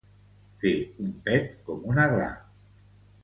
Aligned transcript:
Fer 0.63 0.71
un 1.07 1.11
pet 1.27 1.53
com 1.67 1.85
una 1.91 2.09
gla 2.15 2.31